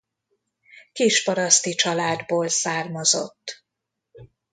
Kisparaszti 0.93 1.75
családból 1.75 2.47
származott. 2.47 3.63